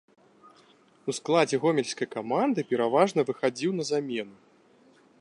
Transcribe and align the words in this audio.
У 1.11 1.15
складзе 1.17 1.59
гомельскай 1.65 2.07
каманды 2.15 2.59
пераважна 2.73 3.21
выхадзіў 3.31 3.71
на 3.83 3.91
замену. 3.95 4.35